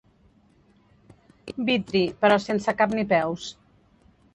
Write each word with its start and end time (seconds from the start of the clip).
Vitri, 1.69 2.03
però 2.25 2.41
sense 2.49 2.77
cap 2.83 3.01
ni 3.01 3.09
peus. 3.17 3.51